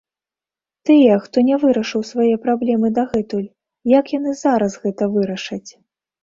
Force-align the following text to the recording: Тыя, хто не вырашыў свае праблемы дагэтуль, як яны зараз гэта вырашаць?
Тыя, 0.89 1.17
хто 1.25 1.37
не 1.49 1.55
вырашыў 1.63 2.01
свае 2.11 2.31
праблемы 2.45 2.87
дагэтуль, 2.97 3.45
як 3.99 4.05
яны 4.17 4.31
зараз 4.43 4.81
гэта 4.87 5.03
вырашаць? 5.19 5.65